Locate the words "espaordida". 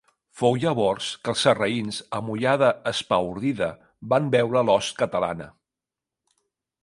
2.93-3.69